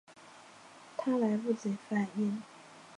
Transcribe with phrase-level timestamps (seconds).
[0.97, 2.41] 她来不及反应